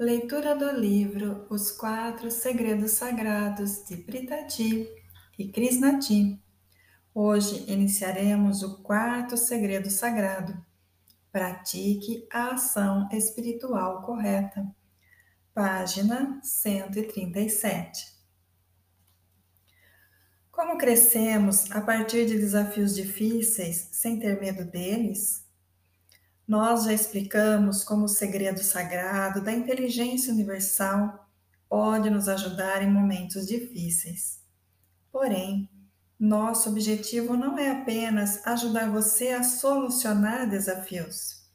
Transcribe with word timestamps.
Leitura 0.00 0.54
do 0.54 0.70
livro 0.70 1.44
Os 1.50 1.72
Quatro 1.72 2.30
Segredos 2.30 2.92
Sagrados 2.92 3.84
de 3.84 3.96
Pritati 3.96 4.88
e 5.36 5.48
Krishnati. 5.48 6.40
Hoje 7.12 7.64
iniciaremos 7.66 8.62
o 8.62 8.80
quarto 8.80 9.36
segredo 9.36 9.90
sagrado. 9.90 10.64
Pratique 11.32 12.28
a 12.32 12.54
ação 12.54 13.08
espiritual 13.10 14.02
correta. 14.02 14.72
Página 15.52 16.38
137. 16.44 18.06
Como 20.52 20.78
crescemos 20.78 21.68
a 21.72 21.80
partir 21.80 22.24
de 22.24 22.38
desafios 22.38 22.94
difíceis 22.94 23.88
sem 23.90 24.16
ter 24.20 24.40
medo 24.40 24.64
deles? 24.64 25.47
Nós 26.48 26.84
já 26.84 26.94
explicamos 26.94 27.84
como 27.84 28.06
o 28.06 28.08
segredo 28.08 28.62
sagrado 28.62 29.42
da 29.42 29.52
inteligência 29.52 30.32
universal 30.32 31.28
pode 31.68 32.08
nos 32.08 32.26
ajudar 32.26 32.82
em 32.82 32.90
momentos 32.90 33.46
difíceis. 33.46 34.42
Porém, 35.12 35.68
nosso 36.18 36.70
objetivo 36.70 37.36
não 37.36 37.58
é 37.58 37.70
apenas 37.70 38.46
ajudar 38.46 38.88
você 38.88 39.28
a 39.28 39.42
solucionar 39.42 40.48
desafios. 40.48 41.46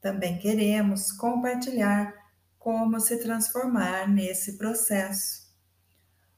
Também 0.00 0.38
queremos 0.38 1.10
compartilhar 1.10 2.14
como 2.60 3.00
se 3.00 3.16
transformar 3.16 4.08
nesse 4.08 4.56
processo. 4.56 5.52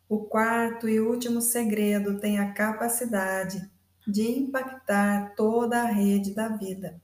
O 0.09 0.21
quarto 0.21 0.89
e 0.89 0.99
último 1.01 1.43
segredo 1.43 2.19
tem 2.19 2.39
a 2.39 2.55
capacidade 2.55 3.71
de 4.09 4.23
impactar 4.23 5.35
toda 5.35 5.83
a 5.83 5.87
rede 5.87 6.35
da 6.35 6.49
vida 6.49 6.99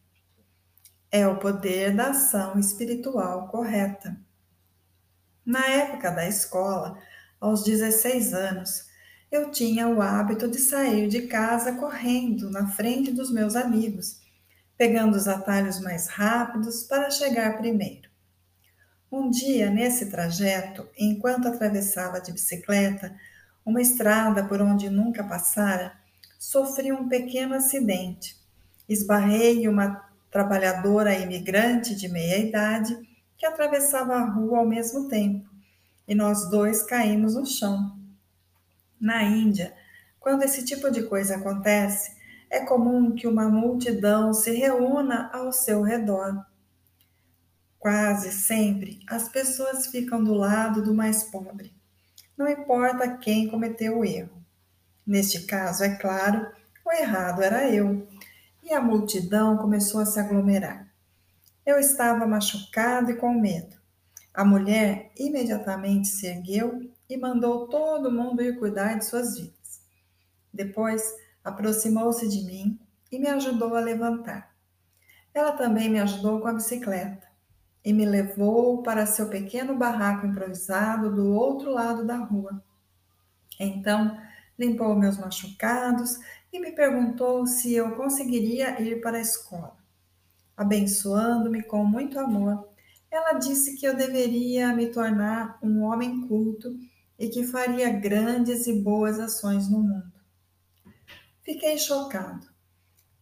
é 1.11 1.27
o 1.27 1.39
poder 1.39 1.95
da 1.95 2.11
ação 2.11 2.59
espiritual 2.59 3.49
correta. 3.49 4.17
Na 5.45 5.65
época 5.67 6.11
da 6.11 6.27
escola, 6.29 6.99
aos 7.41 7.63
16 7.63 8.35
anos, 8.35 8.87
eu 9.31 9.51
tinha 9.51 9.89
o 9.89 10.01
hábito 10.01 10.49
de 10.49 10.59
sair 10.59 11.09
de 11.09 11.23
casa 11.23 11.73
correndo 11.73 12.51
na 12.51 12.69
frente 12.69 13.13
dos 13.13 13.31
meus 13.31 13.55
amigos, 13.55 14.21
pegando 14.77 15.17
os 15.17 15.29
atalhos 15.29 15.81
mais 15.81 16.09
rápidos 16.09 16.85
para 16.85 17.11
chegar 17.11 17.59
primeiro. 17.59 18.09
Um 19.11 19.31
dia, 19.31 19.71
nesse 19.71 20.11
trajeto, 20.11 20.89
enquanto 20.99 21.49
atravessava 21.49 22.21
de 22.21 22.33
bicicleta 22.33 23.17
uma 23.65 23.81
estrada 23.81 24.45
por 24.45 24.61
onde 24.61 24.89
nunca 24.89 25.25
passara, 25.25 25.93
sofri 26.39 26.93
um 26.93 27.09
pequeno 27.09 27.55
acidente. 27.55 28.37
Esbarrei 28.89 29.67
uma 29.69 30.09
trabalhadora 30.37 31.19
imigrante 31.19 31.95
de 31.95 32.09
meia 32.09 32.37
idade 32.37 32.95
que 33.39 33.47
atravessava 33.47 34.17
a 34.17 34.31
rua 34.31 34.59
ao 34.59 34.67
mesmo 34.67 35.09
tempo, 35.09 35.49
e 36.07 36.15
nós 36.15 36.51
dois 36.51 36.83
caímos 36.83 37.35
no 37.35 37.47
chão. 37.47 37.99
Na 39.01 39.23
Índia, 39.23 39.73
quando 40.21 40.43
esse 40.43 40.63
tipo 40.63 40.91
de 40.91 41.05
coisa 41.05 41.37
acontece, 41.37 42.15
é 42.51 42.61
comum 42.61 43.15
que 43.15 43.27
uma 43.27 43.49
multidão 43.49 44.35
se 44.35 44.51
reúna 44.51 45.31
ao 45.33 45.51
seu 45.53 45.81
redor. 45.81 46.45
Quase 47.79 48.31
sempre 48.31 49.01
as 49.09 49.31
pessoas 49.31 49.87
ficam 49.87 50.23
do 50.23 50.35
lado 50.35 50.83
do 50.83 50.93
mais 50.93 51.23
pobre, 51.23 51.73
não 52.37 52.47
importa 52.47 53.17
quem 53.17 53.49
cometeu 53.49 54.01
o 54.01 54.05
erro. 54.05 54.45
Neste 55.07 55.47
caso, 55.47 55.83
é 55.83 55.97
claro, 55.97 56.47
o 56.85 56.93
errado 56.93 57.43
era 57.43 57.71
eu, 57.71 58.07
e 58.69 58.73
a 58.73 58.81
multidão 58.81 59.57
começou 59.57 60.01
a 60.01 60.07
se 60.07 60.19
aglomerar. 60.19 60.93
Eu 61.65 61.79
estava 61.79 62.27
machucado 62.27 63.13
e 63.13 63.17
com 63.17 63.33
medo. 63.33 63.77
A 64.35 64.45
mulher 64.45 65.13
imediatamente 65.17 66.09
se 66.09 66.27
ergueu 66.27 66.91
e 67.09 67.17
mandou 67.17 67.69
todo 67.69 68.11
mundo 68.11 68.43
ir 68.43 68.59
cuidar 68.59 68.99
de 68.99 69.05
suas 69.05 69.39
vidas. 69.39 69.81
Depois, 70.53 71.01
aproximou-se 71.45 72.29
de 72.29 72.45
mim 72.45 72.81
e 73.11 73.21
me 73.21 73.29
ajudou 73.29 73.77
a 73.77 73.81
levantar. 73.81 74.53
Ela 75.33 75.53
também 75.53 75.89
me 75.89 76.01
ajudou 76.01 76.41
com 76.41 76.49
a 76.49 76.55
bicicleta 76.55 77.29
e 77.85 77.93
me 77.93 78.05
levou 78.05 78.83
para 78.83 79.07
seu 79.07 79.29
pequeno 79.29 79.77
barraco 79.77 80.27
improvisado 80.27 81.15
do 81.15 81.33
outro 81.33 81.71
lado 81.71 82.05
da 82.05 82.17
rua. 82.17 82.61
Então, 83.61 84.19
limpou 84.59 84.97
meus 84.97 85.19
machucados 85.19 86.19
e 86.57 86.59
me 86.59 86.73
perguntou 86.73 87.47
se 87.47 87.75
eu 87.75 87.95
conseguiria 87.95 88.81
ir 88.81 89.01
para 89.03 89.19
a 89.19 89.21
escola. 89.21 89.77
Abençoando-me 90.57 91.63
com 91.63 91.85
muito 91.85 92.19
amor, 92.19 92.69
ela 93.11 93.35
disse 93.35 93.77
que 93.77 93.87
eu 93.87 93.95
deveria 93.95 94.75
me 94.75 94.87
tornar 94.87 95.59
um 95.63 95.83
homem 95.83 96.27
culto 96.27 96.75
e 97.19 97.29
que 97.29 97.45
faria 97.45 97.91
grandes 97.91 98.67
e 98.67 98.73
boas 98.73 99.21
ações 99.21 99.71
no 99.71 99.81
mundo. 99.81 100.13
Fiquei 101.43 101.77
chocado. 101.77 102.47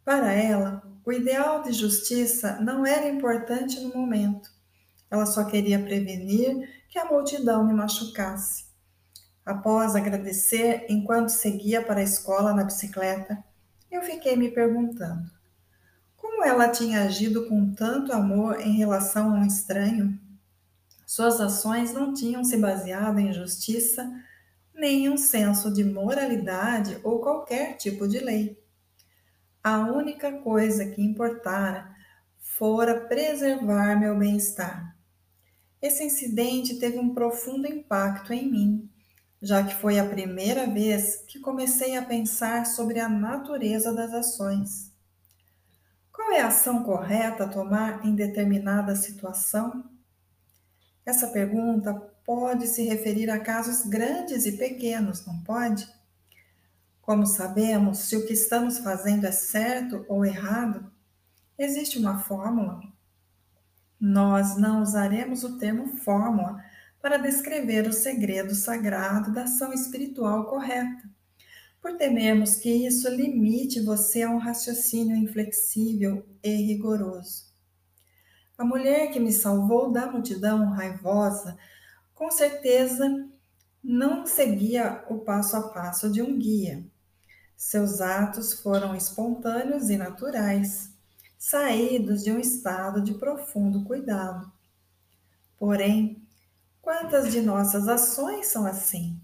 Para 0.04 0.32
ela, 0.32 0.82
o 1.04 1.12
ideal 1.12 1.62
de 1.62 1.72
justiça 1.72 2.60
não 2.60 2.86
era 2.86 3.08
importante 3.08 3.80
no 3.80 3.92
momento. 3.92 4.48
Ela 5.10 5.26
só 5.26 5.44
queria 5.44 5.82
prevenir 5.82 6.86
que 6.88 6.98
a 6.98 7.04
multidão 7.04 7.66
me 7.66 7.74
machucasse. 7.74 8.66
Após 9.44 9.94
agradecer 9.94 10.86
enquanto 10.88 11.28
seguia 11.28 11.82
para 11.82 12.00
a 12.00 12.04
escola 12.04 12.54
na 12.54 12.64
bicicleta, 12.64 13.44
eu 13.90 14.00
fiquei 14.00 14.36
me 14.36 14.50
perguntando 14.50 15.30
como 16.16 16.42
ela 16.42 16.70
tinha 16.70 17.02
agido 17.02 17.46
com 17.46 17.74
tanto 17.74 18.10
amor 18.10 18.58
em 18.58 18.72
relação 18.72 19.30
a 19.30 19.38
um 19.40 19.46
estranho. 19.46 20.18
Suas 21.06 21.38
ações 21.42 21.92
não 21.92 22.14
tinham 22.14 22.42
se 22.42 22.56
baseado 22.56 23.18
em 23.18 23.34
justiça, 23.34 24.10
nem 24.74 25.04
em 25.04 25.10
um 25.10 25.18
senso 25.18 25.70
de 25.70 25.84
moralidade 25.84 26.98
ou 27.04 27.20
qualquer 27.20 27.76
tipo 27.76 28.08
de 28.08 28.20
lei. 28.20 28.58
A 29.62 29.80
única 29.92 30.32
coisa 30.38 30.86
que 30.86 31.02
importara 31.02 31.94
fora 32.38 32.98
preservar 32.98 34.00
meu 34.00 34.16
bem-estar. 34.16 34.96
Esse 35.82 36.02
incidente 36.02 36.78
teve 36.78 36.98
um 36.98 37.12
profundo 37.12 37.66
impacto 37.66 38.32
em 38.32 38.50
mim 38.50 38.93
já 39.40 39.62
que 39.62 39.74
foi 39.74 39.98
a 39.98 40.08
primeira 40.08 40.66
vez 40.66 41.16
que 41.26 41.38
comecei 41.38 41.96
a 41.96 42.04
pensar 42.04 42.66
sobre 42.66 42.98
a 43.00 43.08
natureza 43.08 43.92
das 43.92 44.12
ações. 44.12 44.92
Qual 46.12 46.32
é 46.32 46.40
a 46.40 46.46
ação 46.46 46.82
correta 46.82 47.44
a 47.44 47.48
tomar 47.48 48.06
em 48.06 48.14
determinada 48.14 48.96
situação? 48.96 49.84
Essa 51.04 51.28
pergunta 51.28 51.92
pode 52.24 52.66
se 52.66 52.82
referir 52.84 53.28
a 53.30 53.38
casos 53.38 53.84
grandes 53.86 54.46
e 54.46 54.52
pequenos, 54.52 55.26
não 55.26 55.38
pode? 55.40 55.86
Como 57.02 57.26
sabemos 57.26 57.98
se 57.98 58.16
o 58.16 58.26
que 58.26 58.32
estamos 58.32 58.78
fazendo 58.78 59.26
é 59.26 59.32
certo 59.32 60.06
ou 60.08 60.24
errado? 60.24 60.90
Existe 61.58 61.98
uma 61.98 62.18
fórmula? 62.18 62.80
Nós 64.00 64.56
não 64.56 64.80
usaremos 64.80 65.44
o 65.44 65.58
termo 65.58 65.98
fórmula 65.98 66.64
para 67.04 67.18
descrever 67.18 67.86
o 67.86 67.92
segredo 67.92 68.54
sagrado 68.54 69.30
da 69.30 69.42
ação 69.42 69.74
espiritual 69.74 70.46
correta, 70.46 71.06
por 71.78 71.98
temermos 71.98 72.56
que 72.56 72.70
isso 72.70 73.10
limite 73.10 73.78
você 73.82 74.22
a 74.22 74.30
um 74.30 74.38
raciocínio 74.38 75.14
inflexível 75.14 76.24
e 76.42 76.48
rigoroso. 76.48 77.44
A 78.56 78.64
mulher 78.64 79.10
que 79.10 79.20
me 79.20 79.34
salvou 79.34 79.92
da 79.92 80.10
multidão 80.10 80.70
raivosa, 80.70 81.58
com 82.14 82.30
certeza 82.30 83.28
não 83.82 84.24
seguia 84.24 85.04
o 85.10 85.18
passo 85.18 85.56
a 85.56 85.68
passo 85.68 86.10
de 86.10 86.22
um 86.22 86.38
guia. 86.38 86.86
Seus 87.54 88.00
atos 88.00 88.54
foram 88.54 88.96
espontâneos 88.96 89.90
e 89.90 89.98
naturais, 89.98 90.88
saídos 91.36 92.24
de 92.24 92.32
um 92.32 92.38
estado 92.38 93.02
de 93.02 93.12
profundo 93.12 93.84
cuidado. 93.84 94.50
Porém, 95.58 96.23
Quantas 96.84 97.32
de 97.32 97.40
nossas 97.40 97.88
ações 97.88 98.48
são 98.48 98.66
assim? 98.66 99.18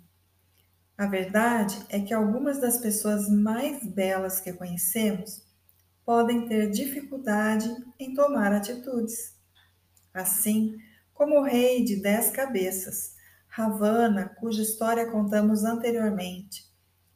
A 0.97 1.07
verdade 1.07 1.79
é 1.91 2.01
que 2.01 2.15
algumas 2.15 2.59
das 2.59 2.79
pessoas 2.79 3.29
mais 3.29 3.87
belas 3.87 4.41
que 4.41 4.51
conhecemos 4.51 5.43
podem 6.03 6.49
ter 6.49 6.71
dificuldade 6.71 7.69
em 7.99 8.15
tomar 8.15 8.51
atitudes. 8.51 9.37
Assim 10.15 10.75
como 11.13 11.39
o 11.39 11.43
rei 11.43 11.85
de 11.85 11.97
dez 11.97 12.31
cabeças, 12.31 13.15
Ravana, 13.47 14.35
cuja 14.41 14.63
história 14.63 15.11
contamos 15.11 15.63
anteriormente. 15.63 16.65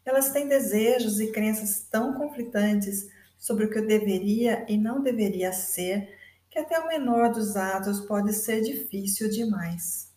Elas 0.05 0.31
têm 0.31 0.46
desejos 0.46 1.20
e 1.20 1.32
crenças 1.32 1.88
tão 1.91 2.19
conflitantes 2.19 3.08
sobre 3.38 3.64
o 3.64 3.70
que 3.70 3.81
deveria 3.81 4.67
e 4.69 4.76
não 4.76 5.02
deveria 5.02 5.55
ser, 5.55 6.06
que 6.50 6.58
até 6.58 6.79
o 6.79 6.87
menor 6.87 7.32
dos 7.32 7.56
atos 7.56 8.00
pode 8.00 8.35
ser 8.35 8.61
difícil 8.61 9.31
demais. 9.31 10.12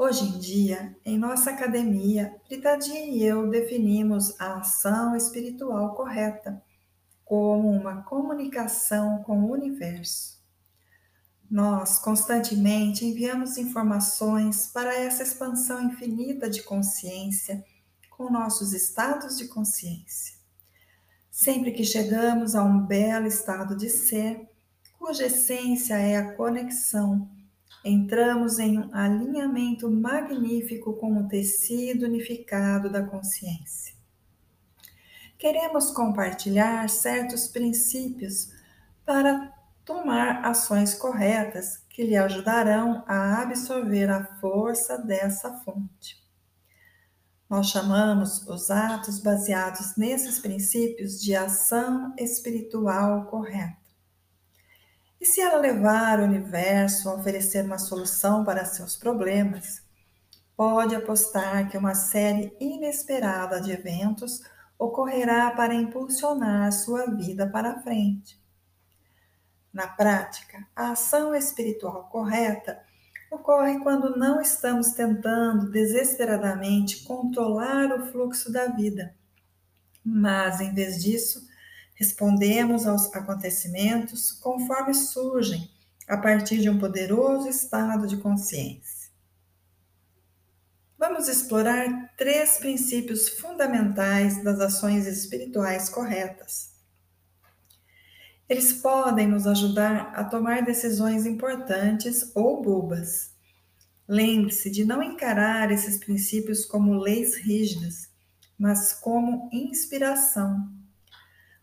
Hoje 0.00 0.26
em 0.26 0.38
dia, 0.38 0.96
em 1.04 1.18
nossa 1.18 1.50
academia, 1.50 2.32
Britadinha 2.46 3.06
e 3.06 3.24
eu 3.24 3.50
definimos 3.50 4.40
a 4.40 4.58
ação 4.58 5.16
espiritual 5.16 5.92
correta 5.96 6.62
como 7.24 7.68
uma 7.68 8.04
comunicação 8.04 9.24
com 9.24 9.42
o 9.42 9.50
universo. 9.50 10.40
Nós 11.50 11.98
constantemente 11.98 13.04
enviamos 13.04 13.58
informações 13.58 14.68
para 14.68 14.94
essa 14.94 15.24
expansão 15.24 15.82
infinita 15.82 16.48
de 16.48 16.62
consciência 16.62 17.64
com 18.08 18.30
nossos 18.30 18.72
estados 18.72 19.36
de 19.36 19.48
consciência. 19.48 20.36
Sempre 21.28 21.72
que 21.72 21.82
chegamos 21.82 22.54
a 22.54 22.62
um 22.62 22.86
belo 22.86 23.26
estado 23.26 23.76
de 23.76 23.90
ser, 23.90 24.48
cuja 24.96 25.26
essência 25.26 25.94
é 25.94 26.16
a 26.16 26.36
conexão, 26.36 27.28
entramos 27.88 28.58
em 28.58 28.78
um 28.78 28.94
alinhamento 28.94 29.90
magnífico 29.90 30.94
com 30.94 31.18
o 31.18 31.28
tecido 31.28 32.06
unificado 32.06 32.90
da 32.90 33.02
consciência. 33.02 33.94
Queremos 35.38 35.90
compartilhar 35.90 36.88
certos 36.90 37.48
princípios 37.48 38.50
para 39.04 39.52
tomar 39.84 40.44
ações 40.44 40.94
corretas 40.94 41.78
que 41.88 42.04
lhe 42.04 42.16
ajudarão 42.16 43.04
a 43.06 43.40
absorver 43.42 44.10
a 44.10 44.24
força 44.40 44.98
dessa 44.98 45.52
fonte. 45.64 46.22
Nós 47.48 47.70
chamamos 47.70 48.46
os 48.46 48.70
atos 48.70 49.20
baseados 49.20 49.96
nesses 49.96 50.38
princípios 50.38 51.18
de 51.20 51.34
ação 51.34 52.14
espiritual 52.18 53.24
correta. 53.26 53.87
E 55.20 55.26
se 55.26 55.40
ela 55.40 55.58
levar 55.58 56.20
o 56.20 56.24
universo 56.24 57.08
a 57.08 57.14
oferecer 57.14 57.64
uma 57.64 57.78
solução 57.78 58.44
para 58.44 58.64
seus 58.64 58.96
problemas, 58.96 59.82
pode 60.56 60.94
apostar 60.94 61.68
que 61.68 61.76
uma 61.76 61.94
série 61.94 62.56
inesperada 62.60 63.60
de 63.60 63.72
eventos 63.72 64.42
ocorrerá 64.78 65.50
para 65.50 65.74
impulsionar 65.74 66.70
sua 66.72 67.06
vida 67.06 67.48
para 67.48 67.80
frente. 67.80 68.40
Na 69.72 69.88
prática, 69.88 70.66
a 70.74 70.92
ação 70.92 71.34
espiritual 71.34 72.08
correta 72.08 72.80
ocorre 73.30 73.78
quando 73.80 74.16
não 74.16 74.40
estamos 74.40 74.92
tentando 74.92 75.70
desesperadamente 75.70 77.04
controlar 77.04 77.92
o 77.92 78.06
fluxo 78.10 78.50
da 78.50 78.66
vida, 78.68 79.14
mas, 80.04 80.60
em 80.60 80.72
vez 80.72 81.02
disso, 81.02 81.47
respondemos 81.98 82.86
aos 82.86 83.12
acontecimentos 83.14 84.32
conforme 84.32 84.94
surgem 84.94 85.68
a 86.06 86.16
partir 86.16 86.58
de 86.58 86.70
um 86.70 86.78
poderoso 86.78 87.48
estado 87.48 88.06
de 88.06 88.16
consciência. 88.16 89.08
Vamos 90.98 91.28
explorar 91.28 92.14
três 92.16 92.58
princípios 92.58 93.28
fundamentais 93.28 94.42
das 94.42 94.60
ações 94.60 95.06
espirituais 95.06 95.88
corretas 95.88 96.78
eles 98.48 98.72
podem 98.72 99.26
nos 99.26 99.46
ajudar 99.46 100.12
a 100.14 100.24
tomar 100.24 100.64
decisões 100.64 101.26
importantes 101.26 102.32
ou 102.34 102.62
bobas. 102.62 103.34
Lembre-se 104.08 104.70
de 104.70 104.86
não 104.86 105.02
encarar 105.02 105.70
esses 105.70 105.98
princípios 105.98 106.64
como 106.64 106.94
leis 106.94 107.36
rígidas, 107.36 108.08
mas 108.58 108.94
como 108.94 109.50
inspiração. 109.52 110.66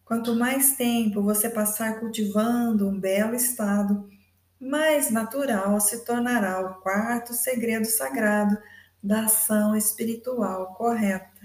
Quanto 0.06 0.36
mais 0.36 0.76
tempo 0.76 1.24
você 1.24 1.50
passar 1.50 2.00
cultivando 2.00 2.88
um 2.88 3.00
belo 3.00 3.34
estado, 3.34 4.08
mais 4.60 5.10
natural 5.10 5.82
se 5.82 6.06
tornará 6.06 6.62
o 6.62 6.76
quarto 6.82 7.34
segredo 7.34 7.86
sagrado 7.86 8.56
da 9.02 9.26
ação 9.26 9.76
espiritual 9.76 10.76
correta. 10.76 11.42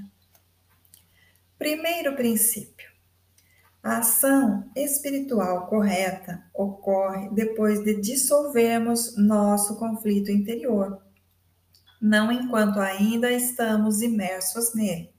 Primeiro 1.58 2.14
princípio: 2.14 2.90
a 3.82 3.98
ação 3.98 4.70
espiritual 4.76 5.66
correta 5.66 6.44
ocorre 6.52 7.30
depois 7.30 7.82
de 7.82 7.98
dissolvermos 7.98 9.16
nosso 9.16 9.78
conflito 9.78 10.30
interior, 10.30 11.02
não 12.00 12.30
enquanto 12.30 12.78
ainda 12.78 13.32
estamos 13.32 14.02
imersos 14.02 14.74
nele. 14.74 15.18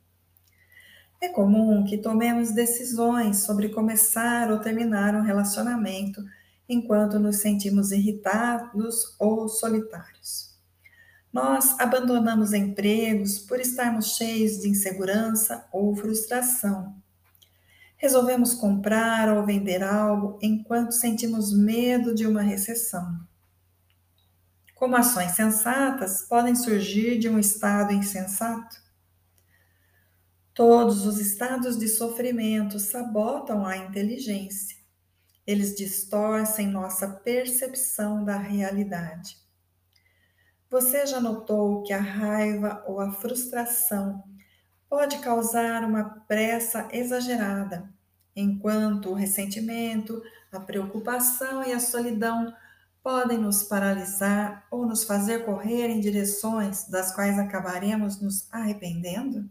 É 1.21 1.29
comum 1.29 1.83
que 1.83 1.97
tomemos 1.97 2.51
decisões 2.51 3.43
sobre 3.43 3.69
começar 3.69 4.51
ou 4.51 4.59
terminar 4.59 5.15
um 5.15 5.21
relacionamento 5.21 6.21
enquanto 6.67 7.19
nos 7.19 7.37
sentimos 7.37 7.91
irritados 7.91 9.15
ou 9.19 9.47
solitários. 9.47 10.57
Nós 11.31 11.79
abandonamos 11.79 12.51
empregos 12.51 13.39
por 13.39 13.59
estarmos 13.59 14.17
cheios 14.17 14.59
de 14.59 14.67
insegurança 14.67 15.65
ou 15.71 15.95
frustração 15.95 17.01
Resolvemos 18.01 18.55
comprar 18.55 19.29
ou 19.29 19.45
vender 19.45 19.83
algo 19.83 20.39
enquanto 20.41 20.91
sentimos 20.91 21.55
medo 21.55 22.15
de 22.15 22.25
uma 22.25 22.41
recessão. 22.41 23.19
Como 24.73 24.95
ações 24.95 25.33
sensatas 25.33 26.23
podem 26.23 26.55
surgir 26.55 27.19
de 27.19 27.29
um 27.29 27.37
estado 27.37 27.93
insensato? 27.93 28.80
Todos 30.53 31.05
os 31.05 31.17
estados 31.17 31.79
de 31.79 31.87
sofrimento 31.87 32.77
sabotam 32.77 33.65
a 33.65 33.77
inteligência. 33.77 34.75
Eles 35.47 35.73
distorcem 35.73 36.67
nossa 36.67 37.07
percepção 37.07 38.25
da 38.25 38.37
realidade. 38.37 39.37
Você 40.69 41.05
já 41.05 41.21
notou 41.21 41.83
que 41.83 41.93
a 41.93 42.01
raiva 42.01 42.83
ou 42.85 42.99
a 42.99 43.13
frustração 43.13 44.23
pode 44.89 45.19
causar 45.19 45.85
uma 45.85 46.03
pressa 46.27 46.89
exagerada, 46.91 47.89
enquanto 48.35 49.09
o 49.09 49.13
ressentimento, 49.13 50.21
a 50.51 50.59
preocupação 50.59 51.63
e 51.63 51.71
a 51.71 51.79
solidão 51.79 52.53
podem 53.01 53.37
nos 53.37 53.63
paralisar 53.63 54.67
ou 54.69 54.85
nos 54.85 55.05
fazer 55.05 55.45
correr 55.45 55.87
em 55.87 56.01
direções 56.01 56.89
das 56.89 57.15
quais 57.15 57.39
acabaremos 57.39 58.21
nos 58.21 58.51
arrependendo? 58.51 59.49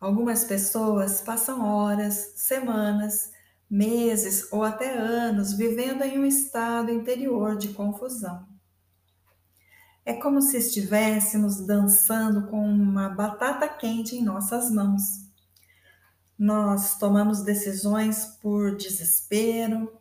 Algumas 0.00 0.44
pessoas 0.44 1.20
passam 1.20 1.64
horas, 1.64 2.32
semanas, 2.36 3.32
meses 3.68 4.50
ou 4.52 4.62
até 4.62 4.96
anos 4.96 5.52
vivendo 5.52 6.02
em 6.02 6.18
um 6.18 6.24
estado 6.24 6.90
interior 6.90 7.56
de 7.56 7.68
confusão. 7.68 8.46
É 10.04 10.14
como 10.14 10.40
se 10.40 10.56
estivéssemos 10.56 11.66
dançando 11.66 12.46
com 12.46 12.66
uma 12.66 13.08
batata 13.08 13.68
quente 13.68 14.16
em 14.16 14.24
nossas 14.24 14.70
mãos. 14.70 15.02
Nós 16.38 16.96
tomamos 16.96 17.42
decisões 17.42 18.24
por 18.40 18.76
desespero, 18.76 19.92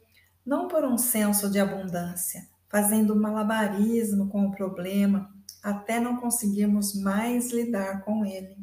não 0.46 0.68
por 0.68 0.86
um 0.86 0.98
senso 0.98 1.50
de 1.50 1.60
abundância, 1.60 2.48
fazendo 2.70 3.16
malabarismo 3.16 4.30
com 4.30 4.46
o 4.46 4.52
problema 4.52 5.36
até 5.62 6.00
não 6.00 6.16
conseguirmos 6.18 6.94
mais 6.96 7.52
lidar 7.52 8.06
com 8.06 8.24
ele. 8.24 8.56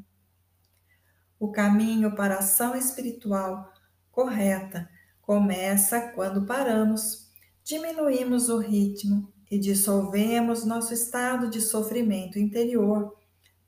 O 1.45 1.53
caminho 1.53 2.15
para 2.15 2.37
a 2.37 2.39
ação 2.39 2.75
espiritual 2.75 3.71
correta 4.11 4.89
começa 5.21 6.01
quando 6.01 6.47
paramos, 6.47 7.31
diminuímos 7.63 8.49
o 8.49 8.57
ritmo 8.57 9.31
e 9.51 9.59
dissolvemos 9.59 10.65
nosso 10.65 10.95
estado 10.95 11.51
de 11.51 11.61
sofrimento 11.61 12.39
interior 12.39 13.15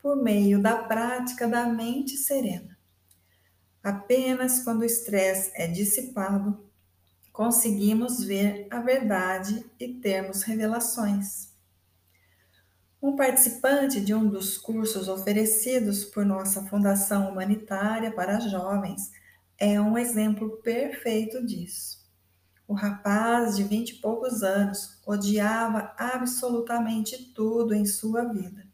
por 0.01 0.17
meio 0.17 0.59
da 0.59 0.85
prática 0.85 1.47
da 1.47 1.67
mente 1.67 2.17
serena. 2.17 2.79
Apenas 3.83 4.65
quando 4.65 4.81
o 4.81 4.87
estresse 4.87 5.53
é 5.55 5.67
dissipado, 5.67 6.67
conseguimos 7.31 8.25
ver 8.25 8.69
a 8.71 8.81
verdade 8.81 9.67
e 9.79 9.89
termos 10.01 10.45
revelações. 10.45 11.46
Um 13.07 13.15
participante 13.15 14.01
de 14.01 14.13
um 14.13 14.29
dos 14.29 14.59
cursos 14.59 15.07
oferecidos 15.07 16.05
por 16.05 16.27
nossa 16.27 16.67
Fundação 16.67 17.31
Humanitária 17.31 18.11
para 18.11 18.41
Jovens 18.41 19.13
é 19.57 19.81
um 19.81 19.97
exemplo 19.97 20.57
perfeito 20.57 21.47
disso. 21.47 22.05
O 22.67 22.75
rapaz 22.75 23.55
de 23.55 23.63
vinte 23.63 23.91
e 23.91 24.01
poucos 24.01 24.43
anos 24.43 25.01
odiava 25.07 25.95
absolutamente 25.97 27.33
tudo 27.33 27.75
em 27.75 27.87
sua 27.87 28.25
vida. 28.25 28.67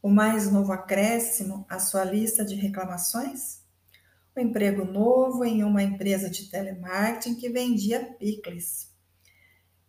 O 0.00 0.08
mais 0.08 0.50
novo 0.50 0.72
acréscimo 0.72 1.66
à 1.68 1.78
sua 1.78 2.04
lista 2.04 2.42
de 2.42 2.54
reclamações? 2.54 3.60
O 4.34 4.40
emprego 4.40 4.82
novo 4.82 5.44
em 5.44 5.62
uma 5.62 5.82
empresa 5.82 6.30
de 6.30 6.48
telemarketing 6.48 7.34
que 7.34 7.50
vendia 7.50 8.02
picles. 8.18 8.90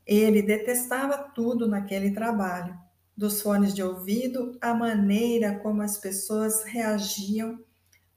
Ele 0.06 0.42
detestava 0.42 1.18
tudo 1.34 1.66
naquele 1.66 2.12
trabalho, 2.12 2.78
dos 3.18 3.42
fones 3.42 3.74
de 3.74 3.82
ouvido 3.82 4.58
à 4.62 4.74
maneira 4.74 5.60
como 5.60 5.82
as 5.82 5.98
pessoas 5.98 6.64
reagiam 6.64 7.60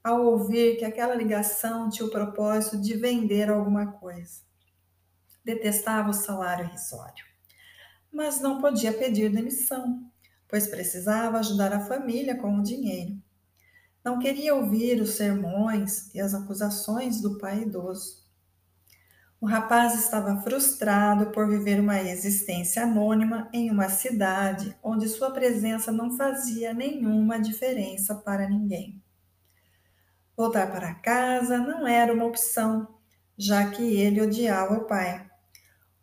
ao 0.04 0.24
ouvir 0.26 0.76
que 0.76 0.84
aquela 0.84 1.14
ligação 1.14 1.88
tinha 1.88 2.06
o 2.06 2.10
propósito 2.10 2.78
de 2.80 2.94
vender 2.94 3.48
alguma 3.50 3.92
coisa 3.92 4.50
detestava 5.44 6.10
o 6.10 6.14
salário 6.14 6.66
irrisório. 6.66 7.24
Mas 8.12 8.40
não 8.40 8.60
podia 8.60 8.92
pedir 8.92 9.30
demissão, 9.30 10.10
pois 10.48 10.66
precisava 10.66 11.38
ajudar 11.38 11.72
a 11.72 11.86
família 11.86 12.36
com 12.36 12.58
o 12.58 12.62
dinheiro. 12.62 13.20
Não 14.04 14.18
queria 14.18 14.54
ouvir 14.54 15.00
os 15.00 15.10
sermões 15.10 16.12
e 16.14 16.20
as 16.20 16.34
acusações 16.34 17.20
do 17.20 17.38
pai 17.38 17.62
idoso. 17.62 18.19
O 19.40 19.46
rapaz 19.46 19.94
estava 19.94 20.42
frustrado 20.42 21.30
por 21.30 21.48
viver 21.48 21.80
uma 21.80 21.98
existência 21.98 22.82
anônima 22.82 23.48
em 23.54 23.70
uma 23.70 23.88
cidade 23.88 24.76
onde 24.82 25.08
sua 25.08 25.30
presença 25.30 25.90
não 25.90 26.14
fazia 26.14 26.74
nenhuma 26.74 27.40
diferença 27.40 28.14
para 28.14 28.46
ninguém. 28.46 29.02
Voltar 30.36 30.70
para 30.70 30.94
casa 30.94 31.56
não 31.56 31.86
era 31.86 32.12
uma 32.12 32.26
opção, 32.26 32.86
já 33.34 33.70
que 33.70 33.82
ele 33.82 34.20
odiava 34.20 34.74
o 34.74 34.84
pai. 34.84 35.26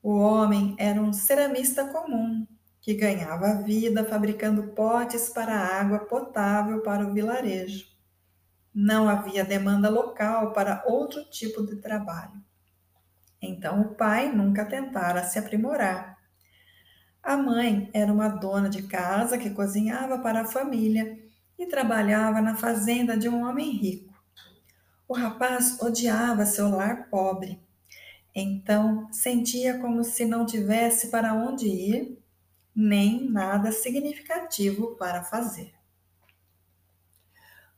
O 0.02 0.18
homem 0.18 0.76
era 0.80 1.00
um 1.00 1.14
ceramista 1.14 1.86
comum 1.86 2.48
que 2.82 2.96
ganhava 2.96 3.62
vida 3.62 4.04
fabricando 4.04 4.70
potes 4.70 5.30
para 5.30 5.54
água 5.54 6.00
potável 6.00 6.82
para 6.82 7.06
o 7.06 7.14
vilarejo. 7.14 7.86
Não 8.74 9.08
havia 9.08 9.46
demanda 9.46 9.90
local 9.90 10.54
para 10.54 10.84
outro 10.88 11.24
tipo 11.30 11.64
de 11.64 11.76
trabalho. 11.76 12.47
Então 13.42 13.82
o 13.82 13.96
pai 13.96 14.32
nunca 14.32 14.66
tentara 14.66 15.24
se 15.24 15.38
aprimorar. 15.38 16.18
A 17.22 17.36
mãe 17.36 17.90
era 17.94 18.12
uma 18.12 18.30
dona 18.30 18.70
de 18.70 18.84
casa 18.84 19.38
que 19.38 19.50
cozinhava 19.50 20.20
para 20.20 20.42
a 20.42 20.48
família 20.48 21.20
e 21.58 21.66
trabalhava 21.66 22.42
na 22.42 22.56
fazenda 22.56 23.18
de 23.18 23.28
um 23.28 23.48
homem 23.48 23.72
rico. 23.72 24.14
O 25.08 25.14
rapaz 25.14 25.82
odiava 25.82 26.46
seu 26.46 26.70
lar 26.70 27.10
pobre. 27.10 27.62
Então 28.34 29.12
sentia 29.12 29.80
como 29.80 30.04
se 30.04 30.26
não 30.26 30.46
tivesse 30.46 31.10
para 31.10 31.34
onde 31.34 31.68
ir, 31.68 32.18
nem 32.76 33.30
nada 33.30 33.72
significativo 33.72 34.96
para 34.96 35.24
fazer. 35.24 35.74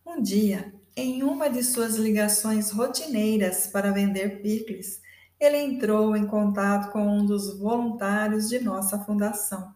Um 0.06 0.22
dia, 0.22 0.74
em 0.96 1.24
uma 1.24 1.50
de 1.50 1.64
suas 1.64 1.96
ligações 1.96 2.72
rotineiras 2.72 3.68
para 3.68 3.92
vender 3.92 4.42
picles, 4.42 5.02
ele 5.40 5.58
entrou 5.58 6.16
em 6.16 6.28
contato 6.28 6.92
com 6.92 7.08
um 7.08 7.26
dos 7.26 7.58
voluntários 7.58 8.50
de 8.50 8.60
nossa 8.60 9.00
fundação. 9.00 9.74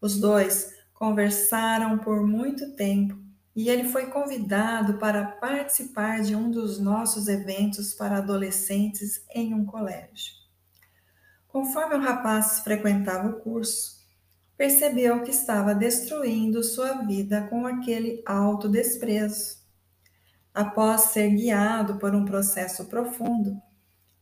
Os 0.00 0.20
dois 0.20 0.74
conversaram 0.92 1.98
por 1.98 2.26
muito 2.26 2.74
tempo 2.76 3.16
e 3.56 3.68
ele 3.68 3.88
foi 3.88 4.06
convidado 4.06 4.98
para 4.98 5.24
participar 5.24 6.22
de 6.22 6.34
um 6.34 6.50
dos 6.50 6.78
nossos 6.78 7.28
eventos 7.28 7.94
para 7.94 8.18
adolescentes 8.18 9.24
em 9.34 9.54
um 9.54 9.64
colégio. 9.64 10.34
Conforme 11.48 11.96
o 11.96 12.00
rapaz 12.00 12.60
frequentava 12.60 13.28
o 13.28 13.40
curso, 13.40 14.00
percebeu 14.56 15.22
que 15.22 15.30
estava 15.30 15.74
destruindo 15.74 16.62
sua 16.62 17.02
vida 17.02 17.46
com 17.48 17.66
aquele 17.66 18.22
autodesprezo. 18.26 19.56
Após 20.54 21.02
ser 21.06 21.30
guiado 21.30 21.98
por 21.98 22.14
um 22.14 22.24
processo 22.24 22.86
profundo, 22.86 23.60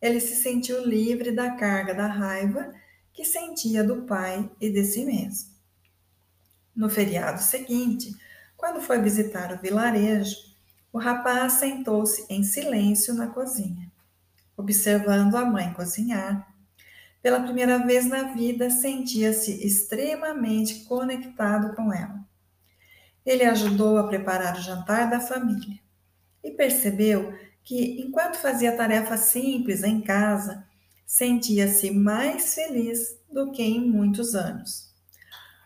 ele 0.01 0.21
se 0.21 0.35
sentiu 0.37 0.85
livre 0.87 1.33
da 1.33 1.51
carga 1.53 1.95
da 1.95 2.07
raiva 2.07 2.73
que 3.13 3.25
sentia 3.25 3.85
do 3.85 4.03
pai 4.03 4.51
e 4.61 4.71
de 4.71 4.85
si 4.85 5.05
mesmo. 5.05 5.51
No 6.75 6.89
feriado 6.89 7.43
seguinte, 7.43 8.17
quando 8.57 8.81
foi 8.81 9.01
visitar 9.01 9.53
o 9.53 9.61
vilarejo, 9.61 10.37
o 10.93 10.99
rapaz 10.99 11.55
sentou-se 11.55 12.25
em 12.29 12.43
silêncio 12.43 13.15
na 13.15 13.27
cozinha, 13.29 13.91
observando 14.57 15.37
a 15.37 15.45
mãe 15.45 15.73
cozinhar. 15.73 16.49
Pela 17.23 17.41
primeira 17.41 17.79
vez 17.79 18.07
na 18.07 18.33
vida, 18.33 18.71
sentia-se 18.71 19.67
extremamente 19.67 20.85
conectado 20.85 21.77
com 21.77 21.93
ela. 21.93 22.25
Ele 23.25 23.45
ajudou 23.45 23.99
a 23.99 24.09
preparar 24.09 24.57
o 24.57 24.63
jantar 24.63 25.11
da 25.11 25.21
família 25.21 25.79
e 26.43 26.51
percebeu 26.51 27.35
que, 27.65 28.01
enquanto 28.01 28.37
fazia 28.37 28.77
tarefas 28.77 29.21
simples 29.21 29.83
em 29.83 30.01
casa, 30.01 30.67
sentia-se 31.07 31.91
mais 31.91 32.55
feliz 32.55 33.19
do 33.31 33.51
que 33.51 33.63
em 33.63 33.81
muitos 33.81 34.35
anos. 34.35 34.91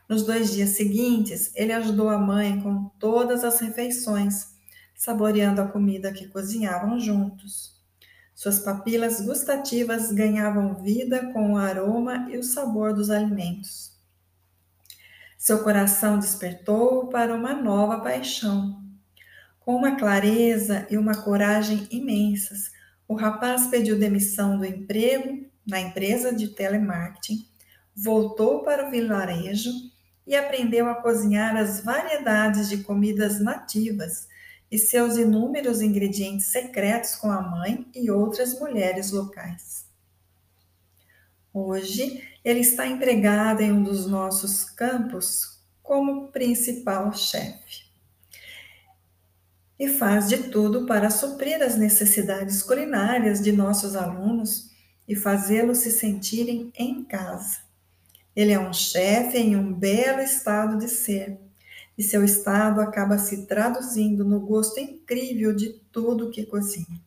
Nos 0.08 0.22
dois 0.22 0.52
dias 0.52 0.70
seguintes, 0.70 1.50
ele 1.54 1.72
ajudou 1.72 2.10
a 2.10 2.18
mãe 2.18 2.60
com 2.60 2.90
todas 2.98 3.42
as 3.42 3.58
refeições, 3.58 4.54
saboreando 4.94 5.62
a 5.62 5.68
comida 5.68 6.12
que 6.12 6.28
cozinhavam 6.28 7.00
juntos. 7.00 7.74
Suas 8.34 8.58
papilas 8.58 9.20
gustativas 9.20 10.12
ganhavam 10.12 10.74
vida 10.82 11.32
com 11.32 11.52
o 11.52 11.56
aroma 11.56 12.28
e 12.30 12.36
o 12.36 12.42
sabor 12.42 12.92
dos 12.92 13.08
alimentos. 13.08 13.92
Seu 15.38 15.62
coração 15.62 16.18
despertou 16.18 17.08
para 17.08 17.34
uma 17.34 17.54
nova 17.54 18.00
paixão, 18.00 18.83
com 19.64 19.74
uma 19.74 19.96
clareza 19.96 20.86
e 20.90 20.98
uma 20.98 21.22
coragem 21.22 21.88
imensas, 21.90 22.70
o 23.08 23.14
rapaz 23.14 23.66
pediu 23.66 23.98
demissão 23.98 24.58
do 24.58 24.64
emprego 24.64 25.46
na 25.66 25.80
empresa 25.80 26.34
de 26.34 26.48
telemarketing, 26.48 27.48
voltou 27.96 28.62
para 28.62 28.86
o 28.86 28.90
vilarejo 28.90 29.70
e 30.26 30.36
aprendeu 30.36 30.86
a 30.88 30.96
cozinhar 30.96 31.56
as 31.56 31.80
variedades 31.80 32.68
de 32.68 32.78
comidas 32.78 33.40
nativas 33.40 34.28
e 34.70 34.78
seus 34.78 35.16
inúmeros 35.16 35.80
ingredientes 35.80 36.46
secretos 36.46 37.14
com 37.14 37.30
a 37.30 37.40
mãe 37.40 37.86
e 37.94 38.10
outras 38.10 38.58
mulheres 38.58 39.12
locais. 39.12 39.86
Hoje, 41.52 42.22
ele 42.44 42.60
está 42.60 42.86
empregado 42.86 43.62
em 43.62 43.72
um 43.72 43.82
dos 43.82 44.06
nossos 44.06 44.64
campos 44.64 45.58
como 45.82 46.28
principal 46.28 47.12
chefe 47.14 47.83
e 49.78 49.88
faz 49.88 50.28
de 50.28 50.38
tudo 50.38 50.86
para 50.86 51.10
suprir 51.10 51.62
as 51.62 51.76
necessidades 51.76 52.62
culinárias 52.62 53.40
de 53.40 53.52
nossos 53.52 53.96
alunos 53.96 54.70
e 55.06 55.14
fazê-los 55.16 55.78
se 55.78 55.90
sentirem 55.90 56.72
em 56.76 57.04
casa. 57.04 57.58
Ele 58.34 58.52
é 58.52 58.58
um 58.58 58.72
chefe 58.72 59.38
em 59.38 59.56
um 59.56 59.72
belo 59.72 60.20
estado 60.20 60.78
de 60.78 60.88
ser, 60.88 61.38
e 61.96 62.02
seu 62.02 62.24
estado 62.24 62.80
acaba 62.80 63.18
se 63.18 63.46
traduzindo 63.46 64.24
no 64.24 64.40
gosto 64.40 64.80
incrível 64.80 65.54
de 65.54 65.80
tudo 65.92 66.30
que 66.30 66.44
cozinha. 66.44 67.00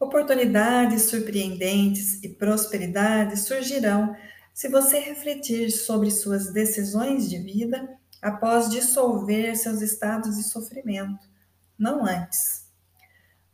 Oportunidades 0.00 1.02
surpreendentes 1.02 2.22
e 2.22 2.28
prosperidade 2.28 3.38
surgirão 3.38 4.16
se 4.52 4.68
você 4.68 4.98
refletir 4.98 5.70
sobre 5.70 6.10
suas 6.10 6.52
decisões 6.52 7.28
de 7.28 7.38
vida 7.38 7.88
após 8.22 8.70
dissolver 8.70 9.56
seus 9.56 9.82
estados 9.82 10.36
de 10.36 10.44
sofrimento, 10.44 11.28
não 11.76 12.06
antes. 12.06 12.70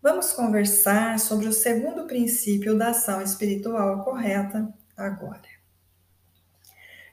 Vamos 0.03 0.33
conversar 0.33 1.19
sobre 1.19 1.49
o 1.49 1.53
segundo 1.53 2.07
princípio 2.07 2.77
da 2.77 2.91
ação 2.91 3.23
espiritual 3.23 4.05
correta 4.05 4.73
agora. 4.95 5.49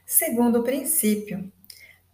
Segundo 0.04 0.62
princípio, 0.62 1.50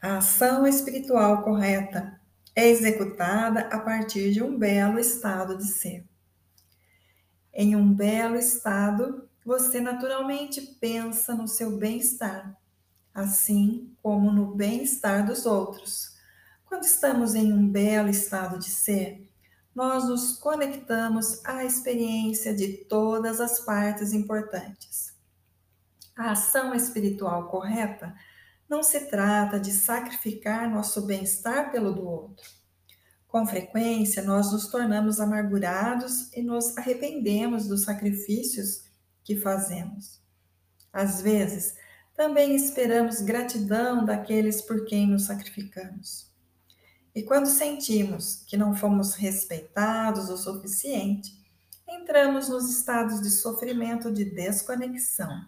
a 0.00 0.18
ação 0.18 0.66
espiritual 0.66 1.42
correta 1.42 2.18
é 2.54 2.68
executada 2.68 3.62
a 3.62 3.80
partir 3.80 4.32
de 4.32 4.42
um 4.42 4.56
belo 4.56 4.98
estado 4.98 5.58
de 5.58 5.66
ser. 5.66 6.04
Em 7.52 7.74
um 7.76 7.92
belo 7.92 8.36
estado, 8.36 9.28
você 9.44 9.80
naturalmente 9.80 10.60
pensa 10.80 11.34
no 11.34 11.48
seu 11.48 11.76
bem-estar 11.76 12.56
assim 13.14 13.94
como 14.02 14.32
no 14.32 14.54
bem-estar 14.54 15.26
dos 15.26 15.46
outros. 15.46 16.16
Quando 16.64 16.84
estamos 16.84 17.34
em 17.34 17.52
um 17.52 17.68
belo 17.68 18.08
estado 18.08 18.58
de 18.58 18.70
ser, 18.70 19.28
nós 19.74 20.08
nos 20.08 20.38
conectamos 20.38 21.44
à 21.44 21.64
experiência 21.64 22.54
de 22.54 22.84
todas 22.84 23.40
as 23.40 23.60
partes 23.60 24.12
importantes. 24.12 25.14
A 26.16 26.32
ação 26.32 26.74
espiritual 26.74 27.48
correta 27.48 28.14
não 28.68 28.82
se 28.82 29.00
trata 29.08 29.58
de 29.58 29.72
sacrificar 29.72 30.70
nosso 30.70 31.06
bem-estar 31.06 31.70
pelo 31.70 31.92
do 31.92 32.06
outro. 32.06 32.48
Com 33.28 33.46
frequência, 33.46 34.22
nós 34.22 34.52
nos 34.52 34.68
tornamos 34.68 35.18
amargurados 35.18 36.30
e 36.34 36.42
nos 36.42 36.76
arrependemos 36.76 37.66
dos 37.66 37.84
sacrifícios 37.84 38.84
que 39.24 39.36
fazemos. 39.36 40.20
Às 40.92 41.22
vezes, 41.22 41.74
também 42.14 42.54
esperamos 42.54 43.20
gratidão 43.20 44.04
daqueles 44.04 44.60
por 44.60 44.84
quem 44.84 45.06
nos 45.06 45.24
sacrificamos. 45.24 46.30
E 47.14 47.22
quando 47.22 47.46
sentimos 47.46 48.42
que 48.46 48.56
não 48.56 48.74
fomos 48.74 49.14
respeitados 49.14 50.30
o 50.30 50.36
suficiente, 50.36 51.30
entramos 51.86 52.48
nos 52.48 52.70
estados 52.70 53.20
de 53.20 53.30
sofrimento 53.30 54.10
de 54.10 54.24
desconexão, 54.24 55.46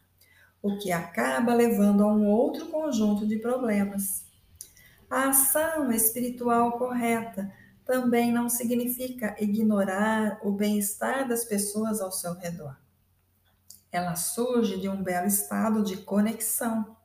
o 0.63 0.77
que 0.79 0.93
acaba 0.93 1.55
levando 1.55 2.03
a 2.03 2.13
um 2.13 2.27
outro 2.27 2.67
conjunto 2.67 3.27
de 3.27 3.39
problemas. 3.39 4.25
A 5.09 5.29
ação 5.29 5.91
espiritual 5.91 6.79
correta 6.79 7.51
também 7.85 8.33
não 8.33 8.49
significa 8.49 9.37
ignorar 9.39 10.41
o 10.43 10.51
bem-estar 10.53 11.29
das 11.29 11.45
pessoas 11.45 12.01
ao 12.01 12.11
seu 12.11 12.35
redor. 12.35 12.84
Ela 13.95 14.17
surge 14.17 14.81
de 14.81 14.89
um 14.89 15.01
belo 15.01 15.29
estado 15.29 15.81
de 15.85 15.99
conexão, 15.99 16.97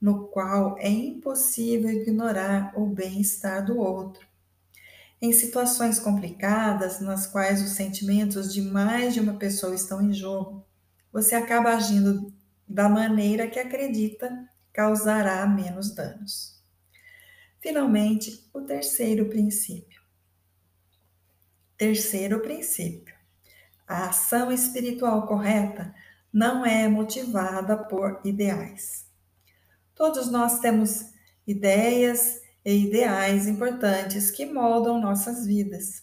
no 0.00 0.28
qual 0.28 0.78
é 0.78 0.88
impossível 0.88 1.90
ignorar 1.90 2.72
o 2.78 2.86
bem-estar 2.86 3.66
do 3.66 3.76
outro. 3.76 4.24
Em 5.20 5.32
situações 5.32 5.98
complicadas, 5.98 7.00
nas 7.00 7.26
quais 7.26 7.60
os 7.60 7.70
sentimentos 7.70 8.54
de 8.54 8.62
mais 8.62 9.12
de 9.12 9.18
uma 9.18 9.34
pessoa 9.34 9.74
estão 9.74 10.00
em 10.00 10.14
jogo, 10.14 10.64
você 11.12 11.34
acaba 11.34 11.70
agindo 11.70 12.32
da 12.66 12.88
maneira 12.88 13.50
que 13.50 13.58
acredita 13.58 14.48
causará 14.72 15.44
menos 15.48 15.92
danos. 15.92 16.62
Finalmente, 17.58 18.48
o 18.54 18.60
terceiro 18.60 19.28
princípio. 19.28 20.00
Terceiro 21.76 22.38
princípio. 22.38 23.16
A 23.84 24.10
ação 24.10 24.52
espiritual 24.52 25.26
correta 25.26 25.92
não 26.32 26.64
é 26.64 26.88
motivada 26.88 27.76
por 27.76 28.20
ideais. 28.24 29.06
Todos 29.94 30.30
nós 30.30 30.60
temos 30.60 31.10
ideias 31.46 32.40
e 32.64 32.86
ideais 32.86 33.46
importantes 33.46 34.30
que 34.30 34.46
moldam 34.46 35.00
nossas 35.00 35.46
vidas. 35.46 36.02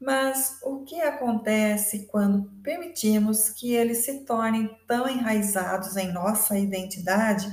Mas 0.00 0.58
o 0.62 0.84
que 0.84 1.00
acontece 1.00 2.06
quando 2.06 2.50
permitimos 2.62 3.50
que 3.50 3.72
eles 3.72 3.98
se 3.98 4.24
tornem 4.24 4.68
tão 4.86 5.08
enraizados 5.08 5.96
em 5.96 6.12
nossa 6.12 6.58
identidade 6.58 7.46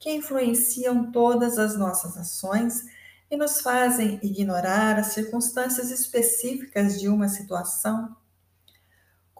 que 0.00 0.10
influenciam 0.10 1.12
todas 1.12 1.58
as 1.58 1.78
nossas 1.78 2.16
ações 2.16 2.82
e 3.30 3.36
nos 3.36 3.60
fazem 3.60 4.18
ignorar 4.22 4.98
as 4.98 5.08
circunstâncias 5.08 5.90
específicas 5.90 7.00
de 7.00 7.08
uma 7.08 7.28
situação? 7.28 8.16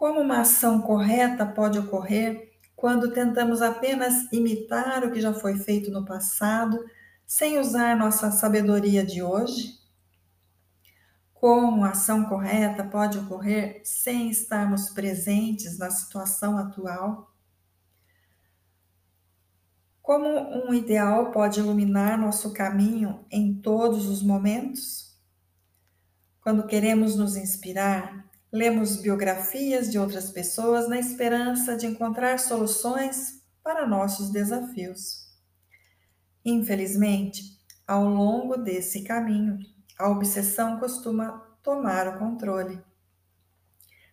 Como 0.02 0.20
uma 0.20 0.40
ação 0.40 0.82
correta 0.82 1.46
pode 1.46 1.78
ocorrer 1.78 2.58
quando 2.74 3.12
tentamos 3.12 3.62
apenas 3.62 4.32
imitar 4.32 5.04
o 5.04 5.12
que 5.12 5.20
já 5.20 5.32
foi 5.32 5.56
feito 5.56 5.92
no 5.92 6.04
passado, 6.04 6.84
sem 7.24 7.60
usar 7.60 7.96
nossa 7.96 8.32
sabedoria 8.32 9.06
de 9.06 9.22
hoje? 9.22 9.78
Como 11.32 11.84
a 11.84 11.90
ação 11.90 12.24
correta 12.24 12.82
pode 12.82 13.16
ocorrer 13.16 13.80
sem 13.84 14.28
estarmos 14.28 14.90
presentes 14.90 15.78
na 15.78 15.88
situação 15.88 16.58
atual? 16.58 17.32
Como 20.02 20.26
um 20.26 20.74
ideal 20.74 21.30
pode 21.30 21.60
iluminar 21.60 22.18
nosso 22.18 22.52
caminho 22.52 23.24
em 23.30 23.54
todos 23.54 24.06
os 24.06 24.20
momentos? 24.20 25.16
Quando 26.40 26.66
queremos 26.66 27.14
nos 27.14 27.36
inspirar, 27.36 28.31
lemos 28.52 28.96
biografias 28.96 29.90
de 29.90 29.98
outras 29.98 30.30
pessoas 30.30 30.86
na 30.86 30.98
esperança 30.98 31.74
de 31.74 31.86
encontrar 31.86 32.38
soluções 32.38 33.42
para 33.62 33.86
nossos 33.86 34.30
desafios. 34.30 35.26
Infelizmente, 36.44 37.44
ao 37.86 38.04
longo 38.04 38.56
desse 38.58 39.04
caminho, 39.04 39.58
a 39.98 40.10
obsessão 40.10 40.78
costuma 40.78 41.30
tomar 41.62 42.08
o 42.08 42.18
controle. 42.18 42.78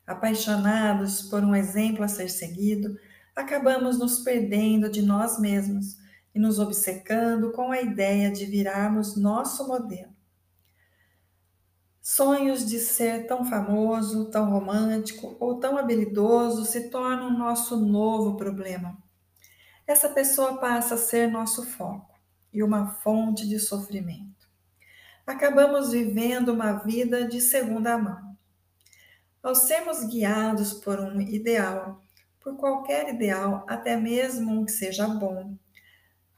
Apaixonados 0.08 1.24
por 1.24 1.44
um 1.44 1.56
exemplo 1.56 2.04
a 2.04 2.08
ser 2.08 2.30
seguido, 2.30 2.98
acabamos 3.36 4.00
nos 4.00 4.20
perdendo 4.20 4.90
de 4.90 5.02
nós 5.02 5.40
mesmos 5.40 5.98
e 6.34 6.40
nos 6.40 6.60
obcecando 6.60 7.52
com 7.52 7.72
a 7.72 7.82
ideia 7.82 8.32
de 8.32 8.46
virarmos 8.46 9.18
nosso 9.18 9.68
modelo. 9.68 10.19
Sonhos 12.02 12.66
de 12.66 12.80
ser 12.80 13.28
tão 13.28 13.46
famoso, 13.46 14.30
tão 14.32 14.50
romântico 14.50 15.36
ou 15.40 15.60
tão 15.60 15.78
habilidoso 15.78 16.66
se 16.66 16.90
tornam 16.90 17.38
nosso 17.38 17.78
novo 17.78 18.38
problema. 18.38 18.98
Essa 19.86 20.10
pessoa 20.10 20.58
passa 20.58 20.96
a 20.96 20.98
ser 20.98 21.28
nosso 21.28 21.66
foco 21.66 22.14
e 22.54 22.64
uma 22.64 22.88
fonte 22.88 23.48
de 23.48 23.60
sofrimento 23.60 24.40
acabamos 25.30 25.92
vivendo 25.92 26.50
uma 26.50 26.74
vida 26.74 27.28
de 27.28 27.40
segunda 27.40 27.96
mão. 27.98 28.36
Ao 29.44 29.54
sermos 29.54 30.04
guiados 30.04 30.74
por 30.74 31.00
um 31.00 31.22
ideal, 31.22 32.02
por 32.40 32.58
qualquer 32.58 33.14
ideal, 33.14 33.64
até 33.70 33.96
mesmo 33.96 34.52
um 34.52 34.66
que 34.66 34.72
seja 34.72 35.08
bom, 35.08 35.56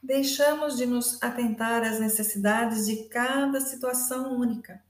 deixamos 0.04 0.78
de 0.78 0.86
nos 0.86 1.24
atentar 1.24 1.84
às 1.84 2.02
necessidades 2.02 2.86
de 2.86 3.08
cada 3.08 3.62
situação 3.62 4.38
única. 4.38 4.84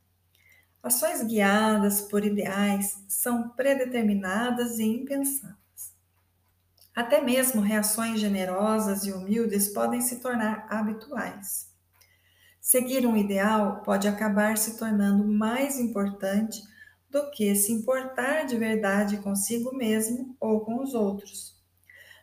Ações 0.84 1.22
guiadas 1.22 2.02
por 2.02 2.26
ideais 2.26 3.04
são 3.08 3.50
predeterminadas 3.50 4.80
e 4.80 4.84
impensáveis. 4.84 5.58
Até 6.96 7.22
mesmo 7.22 7.62
reações 7.62 8.20
generosas 8.20 9.06
e 9.06 9.12
humildes 9.12 9.67
podem 9.70 10.02
se 10.02 10.20
tornar 10.20 10.65
habituais. 10.70 11.72
Seguir 12.60 13.06
um 13.06 13.15
ideal 13.15 13.82
pode 13.84 14.08
acabar 14.08 14.58
se 14.58 14.78
tornando 14.78 15.24
mais 15.24 15.80
importante 15.80 16.62
do 17.10 17.30
que 17.30 17.54
se 17.56 17.72
importar 17.72 18.46
de 18.46 18.58
verdade 18.58 19.17
consigo 19.17 19.76
mesmo 19.76 20.36
ou 20.39 20.62
com 20.62 20.82
os 20.82 20.94
outros. 20.94 21.60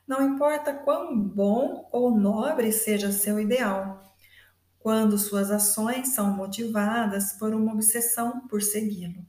Não 0.07 0.35
importa 0.35 0.73
quão 0.73 1.17
bom 1.17 1.89
ou 1.93 2.11
nobre 2.11 2.73
seja 2.73 3.13
seu 3.13 3.39
ideal, 3.39 4.08
quando 4.89 5.19
suas 5.19 5.51
ações 5.51 6.15
são 6.15 6.35
motivadas 6.35 7.35
por 7.35 7.53
uma 7.53 7.75
obsessão 7.75 8.49
por 8.49 8.63
segui-lo. 8.63 9.23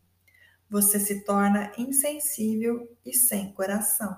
Você 0.70 0.98
se 1.02 1.26
torna 1.26 1.70
insensível 1.78 2.90
e 3.06 3.14
sem 3.14 3.52
coração. 3.52 4.18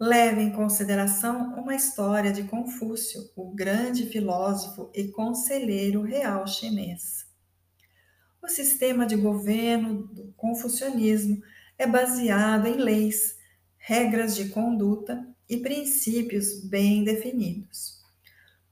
Leve 0.00 0.40
em 0.40 0.52
consideração 0.52 1.52
uma 1.52 1.74
história 1.74 2.32
de 2.32 2.44
Confúcio, 2.44 3.30
o 3.36 3.54
grande 3.54 4.06
filósofo 4.06 4.90
e 4.94 5.08
conselheiro 5.08 6.00
real 6.00 6.46
chinês. 6.46 7.26
O 8.40 8.48
sistema 8.48 9.04
de 9.04 9.16
governo 9.16 10.06
do 10.06 10.32
confucionismo 10.32 11.42
é 11.76 11.86
baseado 11.86 12.68
em 12.68 12.76
leis, 12.76 13.36
regras 13.76 14.34
de 14.34 14.48
conduta 14.48 15.28
e 15.46 15.58
princípios 15.58 16.64
bem 16.64 17.04
definidos. 17.04 17.91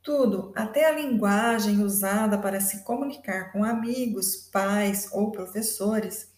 Tudo, 0.02 0.52
até 0.56 0.86
a 0.86 0.92
linguagem 0.92 1.82
usada 1.82 2.38
para 2.38 2.60
se 2.60 2.82
comunicar 2.84 3.52
com 3.52 3.64
amigos, 3.64 4.36
pais 4.50 5.08
ou 5.12 5.30
professores, 5.30 6.32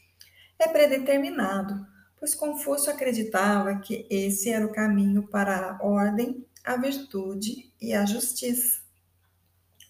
é 0.58 0.68
predeterminado 0.68 1.92
pois 2.22 2.36
Confúcio 2.36 2.92
acreditava 2.92 3.80
que 3.80 4.06
esse 4.08 4.48
era 4.48 4.64
o 4.64 4.70
caminho 4.70 5.26
para 5.26 5.72
a 5.72 5.84
ordem, 5.84 6.46
a 6.62 6.76
virtude 6.76 7.74
e 7.80 7.92
a 7.92 8.06
justiça. 8.06 8.80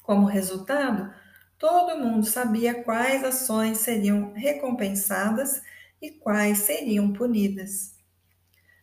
Como 0.03 0.25
resultado, 0.25 1.13
todo 1.59 1.99
mundo 1.99 2.25
sabia 2.25 2.83
quais 2.85 3.23
ações 3.23 3.81
seriam 3.81 4.33
recompensadas 4.33 5.61
e 6.01 6.11
quais 6.11 6.61
seriam 6.61 7.13
punidas. 7.13 7.97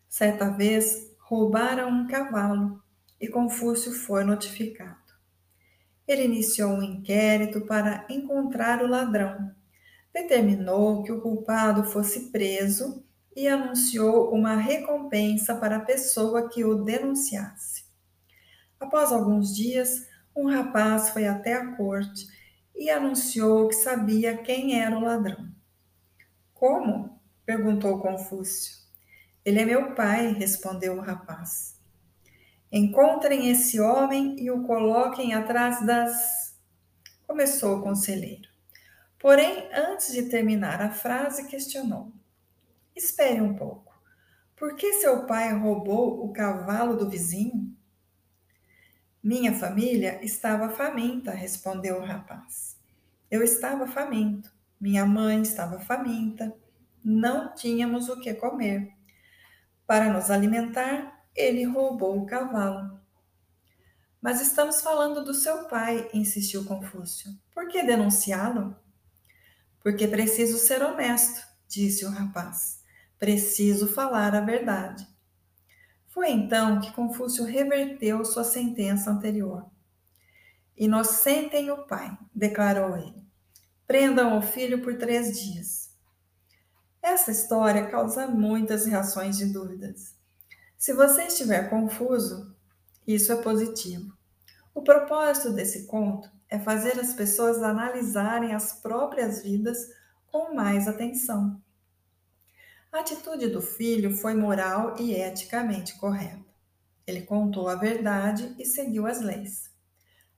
Certa 0.07 0.51
vez, 0.51 1.11
roubaram 1.17 1.89
um 1.89 2.07
cavalo 2.07 2.79
e 3.19 3.27
Confúcio 3.27 3.91
foi 3.91 4.23
notificado. 4.23 4.97
Ele 6.07 6.23
iniciou 6.23 6.71
um 6.71 6.81
inquérito 6.81 7.61
para 7.61 8.05
encontrar 8.09 8.81
o 8.83 8.87
ladrão. 8.87 9.53
Determinou 10.13 11.03
que 11.03 11.11
o 11.11 11.21
culpado 11.21 11.83
fosse 11.83 12.31
preso 12.31 13.05
e 13.35 13.47
anunciou 13.47 14.33
uma 14.33 14.55
recompensa 14.55 15.55
para 15.55 15.77
a 15.77 15.81
pessoa 15.81 16.49
que 16.49 16.63
o 16.63 16.83
denunciasse. 16.83 17.85
Após 18.79 19.11
alguns 19.11 19.55
dias, 19.55 20.07
um 20.35 20.49
rapaz 20.49 21.09
foi 21.09 21.27
até 21.27 21.53
a 21.53 21.75
corte 21.75 22.27
e 22.75 22.89
anunciou 22.89 23.67
que 23.67 23.75
sabia 23.75 24.37
quem 24.37 24.81
era 24.81 24.97
o 24.97 25.01
ladrão. 25.01 25.49
Como? 26.53 27.19
perguntou 27.45 27.99
Confúcio. 27.99 28.73
Ele 29.43 29.59
é 29.59 29.65
meu 29.65 29.95
pai, 29.95 30.33
respondeu 30.33 30.97
o 30.97 31.01
rapaz. 31.01 31.78
Encontrem 32.71 33.49
esse 33.49 33.79
homem 33.79 34.35
e 34.39 34.51
o 34.51 34.63
coloquem 34.63 35.33
atrás 35.33 35.85
das. 35.85 36.55
Começou 37.25 37.77
o 37.77 37.81
conselheiro. 37.81 38.47
Porém, 39.19 39.67
antes 39.73 40.13
de 40.13 40.29
terminar 40.29 40.81
a 40.81 40.91
frase, 40.91 41.47
questionou: 41.47 42.13
Espere 42.95 43.41
um 43.41 43.55
pouco. 43.55 43.93
Por 44.55 44.75
que 44.75 44.93
seu 44.93 45.25
pai 45.25 45.53
roubou 45.57 46.23
o 46.23 46.31
cavalo 46.31 46.95
do 46.95 47.09
vizinho? 47.09 47.75
Minha 49.21 49.53
família 49.53 50.23
estava 50.23 50.69
faminta, 50.69 51.31
respondeu 51.31 51.97
o 51.97 52.05
rapaz. 52.05 52.77
Eu 53.31 53.43
estava 53.43 53.87
faminto. 53.87 54.51
Minha 54.79 55.05
mãe 55.05 55.41
estava 55.41 55.79
faminta. 55.79 56.55
Não 57.03 57.53
tínhamos 57.53 58.09
o 58.09 58.19
que 58.19 58.33
comer. 58.33 58.93
Para 59.85 60.11
nos 60.11 60.29
alimentar, 60.31 61.18
ele 61.35 61.63
roubou 61.63 62.19
o 62.19 62.25
cavalo. 62.25 62.99
Mas 64.21 64.41
estamos 64.41 64.81
falando 64.81 65.23
do 65.23 65.33
seu 65.33 65.67
pai, 65.67 66.09
insistiu 66.13 66.65
Confúcio. 66.65 67.31
Por 67.53 67.67
que 67.67 67.83
denunciá-lo? 67.83 68.75
Porque 69.81 70.07
preciso 70.07 70.57
ser 70.57 70.83
honesto, 70.83 71.41
disse 71.67 72.05
o 72.05 72.09
rapaz. 72.09 72.83
Preciso 73.17 73.87
falar 73.87 74.35
a 74.35 74.41
verdade. 74.41 75.07
Foi 76.07 76.31
então 76.31 76.81
que 76.81 76.91
Confúcio 76.91 77.45
reverteu 77.45 78.25
sua 78.25 78.43
sentença 78.43 79.09
anterior. 79.09 79.69
Inocentem 80.75 81.71
o 81.71 81.85
pai, 81.85 82.17
declarou 82.33 82.97
ele. 82.97 83.23
Prendam 83.87 84.37
o 84.37 84.41
filho 84.41 84.81
por 84.81 84.97
três 84.97 85.39
dias. 85.39 85.89
Essa 87.01 87.31
história 87.31 87.87
causa 87.87 88.27
muitas 88.27 88.85
reações 88.85 89.37
de 89.37 89.45
dúvidas. 89.45 90.18
Se 90.79 90.93
você 90.93 91.23
estiver 91.23 91.69
confuso, 91.69 92.55
isso 93.05 93.33
é 93.33 93.35
positivo. 93.41 94.17
O 94.73 94.81
propósito 94.81 95.51
desse 95.51 95.85
conto 95.85 96.31
é 96.47 96.57
fazer 96.57 96.97
as 96.97 97.13
pessoas 97.13 97.61
analisarem 97.61 98.55
as 98.55 98.79
próprias 98.79 99.43
vidas 99.43 99.77
com 100.31 100.55
mais 100.55 100.87
atenção. 100.87 101.61
A 102.93 103.01
atitude 103.01 103.47
do 103.47 103.61
filho 103.61 104.15
foi 104.15 104.33
moral 104.33 104.95
e 104.97 105.13
eticamente 105.13 105.97
correta. 105.97 106.45
Ele 107.05 107.23
contou 107.23 107.67
a 107.67 107.75
verdade 107.75 108.55
e 108.57 108.65
seguiu 108.65 109.05
as 109.05 109.19
leis. 109.19 109.69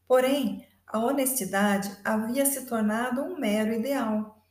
Porém, 0.07 0.67
a 0.87 0.97
honestidade 0.97 1.95
havia 2.03 2.47
se 2.47 2.65
tornado 2.65 3.21
um 3.21 3.39
mero 3.39 3.71
ideal. 3.73 4.43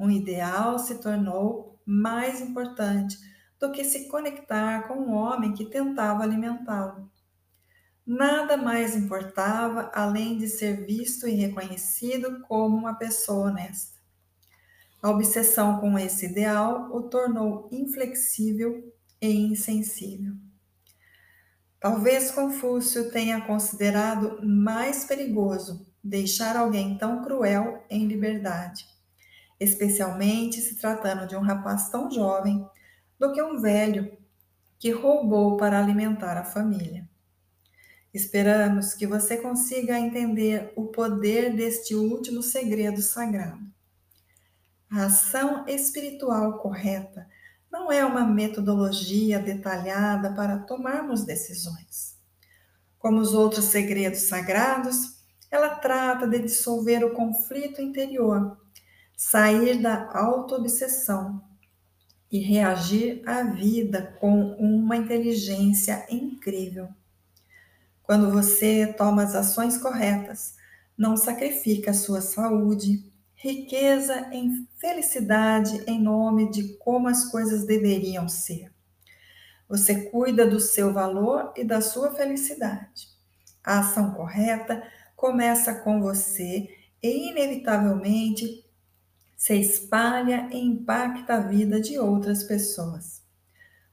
Um 0.00 0.10
ideal 0.10 0.78
se 0.78 0.94
tornou 1.02 1.78
mais 1.84 2.40
importante 2.40 3.18
do 3.60 3.72
que 3.72 3.84
se 3.84 4.08
conectar 4.08 4.86
com 4.88 4.94
um 4.94 5.14
homem 5.14 5.52
que 5.52 5.64
tentava 5.64 6.22
alimentá-lo. 6.22 7.10
Nada 8.06 8.56
mais 8.56 8.94
importava 8.94 9.90
além 9.94 10.36
de 10.36 10.46
ser 10.48 10.84
visto 10.84 11.26
e 11.26 11.34
reconhecido 11.34 12.40
como 12.42 12.76
uma 12.76 12.94
pessoa 12.94 13.48
honesta. 13.48 13.98
A 15.02 15.10
obsessão 15.10 15.80
com 15.80 15.98
esse 15.98 16.26
ideal 16.26 16.90
o 16.92 17.02
tornou 17.02 17.68
inflexível 17.72 18.92
e 19.20 19.30
insensível. 19.30 20.34
Talvez 21.80 22.30
Confúcio 22.30 23.10
tenha 23.10 23.42
considerado 23.42 24.38
mais 24.42 25.04
perigoso 25.04 25.86
deixar 26.02 26.56
alguém 26.56 26.96
tão 26.96 27.22
cruel 27.22 27.84
em 27.90 28.06
liberdade, 28.06 28.86
especialmente 29.60 30.60
se 30.60 30.76
tratando 30.76 31.26
de 31.26 31.36
um 31.36 31.40
rapaz 31.40 31.90
tão 31.90 32.10
jovem, 32.10 32.66
do 33.18 33.32
que 33.32 33.42
um 33.42 33.60
velho 33.60 34.16
que 34.78 34.90
roubou 34.90 35.56
para 35.56 35.78
alimentar 35.78 36.36
a 36.36 36.44
família. 36.44 37.08
Esperamos 38.12 38.94
que 38.94 39.06
você 39.06 39.36
consiga 39.36 39.98
entender 39.98 40.72
o 40.76 40.86
poder 40.86 41.54
deste 41.54 41.94
último 41.94 42.42
segredo 42.42 43.02
sagrado. 43.02 43.64
A 44.90 45.06
ação 45.06 45.66
espiritual 45.66 46.58
correta 46.58 47.26
não 47.72 47.90
é 47.90 48.04
uma 48.04 48.24
metodologia 48.24 49.40
detalhada 49.40 50.32
para 50.32 50.58
tomarmos 50.58 51.24
decisões. 51.24 52.16
Como 52.98 53.18
os 53.20 53.34
outros 53.34 53.64
segredos 53.64 54.28
sagrados, 54.28 55.24
ela 55.50 55.70
trata 55.70 56.26
de 56.28 56.38
dissolver 56.38 57.04
o 57.04 57.14
conflito 57.14 57.82
interior, 57.82 58.56
sair 59.16 59.82
da 59.82 60.08
autoobsessão 60.16 61.42
e 62.34 62.40
reagir 62.40 63.22
à 63.24 63.44
vida 63.44 64.12
com 64.18 64.56
uma 64.56 64.96
inteligência 64.96 66.04
incrível. 66.10 66.88
Quando 68.02 68.28
você 68.28 68.92
toma 68.92 69.22
as 69.22 69.36
ações 69.36 69.78
corretas, 69.78 70.56
não 70.98 71.16
sacrifica 71.16 71.94
sua 71.94 72.20
saúde, 72.20 73.08
riqueza 73.36 74.30
em 74.32 74.66
felicidade 74.78 75.84
em 75.86 76.02
nome 76.02 76.50
de 76.50 76.76
como 76.78 77.06
as 77.06 77.24
coisas 77.30 77.64
deveriam 77.66 78.28
ser. 78.28 78.72
Você 79.68 80.10
cuida 80.10 80.44
do 80.44 80.58
seu 80.58 80.92
valor 80.92 81.52
e 81.56 81.62
da 81.62 81.80
sua 81.80 82.16
felicidade. 82.16 83.10
A 83.62 83.78
ação 83.78 84.12
correta 84.12 84.82
começa 85.14 85.72
com 85.72 86.00
você 86.00 86.68
e, 87.00 87.30
inevitavelmente, 87.30 88.63
se 89.44 89.52
espalha 89.60 90.48
e 90.50 90.56
impacta 90.56 91.34
a 91.34 91.40
vida 91.40 91.78
de 91.78 91.98
outras 91.98 92.44
pessoas. 92.44 93.22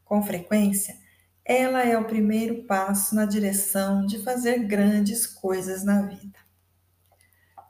Com 0.05 0.23
frequência, 0.23 0.97
ela 1.43 1.83
é 1.83 1.97
o 1.97 2.05
primeiro 2.05 2.63
passo 2.63 3.13
na 3.13 3.25
direção 3.25 4.05
de 4.05 4.23
fazer 4.23 4.59
grandes 4.59 5.27
coisas 5.27 5.83
na 5.83 6.03
vida. 6.03 6.39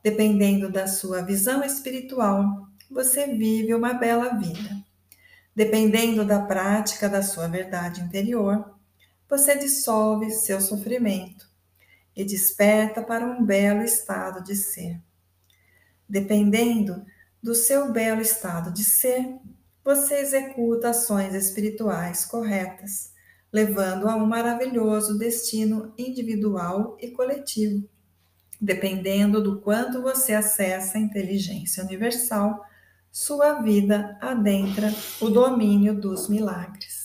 Dependendo 0.03 0.71
da 0.71 0.85
sua 0.85 1.23
visão 1.23 1.63
espiritual, 1.63 2.67
você 2.87 3.25
vive 3.25 3.73
uma 3.73 3.95
bela 3.95 4.35
vida. 4.35 4.77
Dependendo 5.55 6.23
da 6.23 6.39
prática 6.39 7.09
da 7.09 7.23
sua 7.23 7.47
verdade 7.47 7.99
interior, 8.01 8.75
você 9.27 9.57
dissolve 9.57 10.29
seu 10.29 10.61
sofrimento 10.61 11.49
e 12.15 12.23
desperta 12.23 13.01
para 13.01 13.25
um 13.25 13.43
belo 13.43 13.81
estado 13.81 14.43
de 14.43 14.55
ser. 14.55 15.01
Dependendo 16.07 17.03
do 17.41 17.55
seu 17.55 17.91
belo 17.91 18.21
estado 18.21 18.71
de 18.71 18.83
ser, 18.83 19.35
você 19.83 20.15
executa 20.15 20.89
ações 20.89 21.33
espirituais 21.33 22.25
corretas, 22.25 23.11
levando 23.51 24.07
a 24.07 24.15
um 24.15 24.25
maravilhoso 24.25 25.17
destino 25.17 25.93
individual 25.97 26.97
e 26.99 27.09
coletivo 27.09 27.89
dependendo 28.61 29.41
do 29.41 29.59
quanto 29.59 30.03
você 30.03 30.33
acessa 30.33 30.97
a 30.97 31.01
inteligência 31.01 31.83
universal, 31.83 32.63
sua 33.11 33.61
vida 33.61 34.17
adentra 34.21 34.93
o 35.19 35.29
domínio 35.29 35.99
dos 35.99 36.29
milagres. 36.29 37.00